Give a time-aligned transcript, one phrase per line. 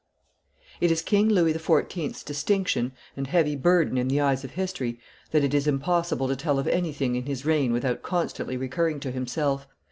[0.79, 5.43] It is King Louis XIV.'s distinction and heavy, burden in the eyes of history that
[5.43, 9.67] it is, impossible to tell of anything in his reign without constantly recurring to himself.